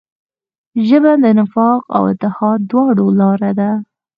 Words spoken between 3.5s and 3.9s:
ده